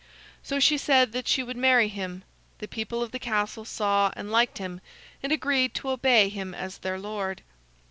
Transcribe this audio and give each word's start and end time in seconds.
So 0.41 0.59
she 0.59 0.79
said 0.79 1.11
that 1.11 1.27
she 1.27 1.43
would 1.43 1.55
marry 1.57 1.87
him. 1.87 2.23
The 2.57 2.67
people 2.67 3.03
of 3.03 3.11
the 3.11 3.19
castle 3.19 3.65
saw 3.65 4.11
and 4.15 4.31
liked 4.31 4.57
him, 4.57 4.81
and 5.21 5.31
agreed 5.31 5.75
to 5.75 5.91
obey 5.91 6.27
him 6.27 6.55
as 6.55 6.79
their 6.79 6.97
lord. 6.97 7.43